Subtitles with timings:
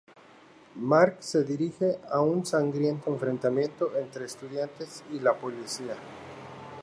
[0.77, 5.95] Mark se dirige a un sangriento enfrentamiento entre estudiantes y la policía.